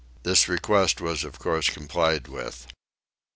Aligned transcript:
This 0.23 0.49
request 0.49 0.99
was 0.99 1.23
of 1.23 1.37
course 1.37 1.69
complied 1.69 2.27
with. 2.27 2.65